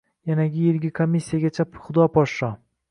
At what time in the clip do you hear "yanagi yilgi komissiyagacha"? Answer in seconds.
0.29-1.69